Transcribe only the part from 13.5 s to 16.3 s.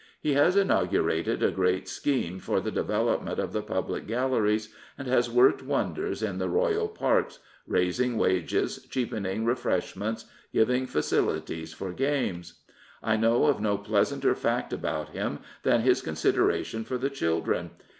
no pleasanter fact about him than his con